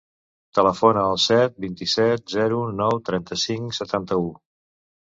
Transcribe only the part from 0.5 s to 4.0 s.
Telefona al set, vint-i-set, zero, nou, trenta-cinc,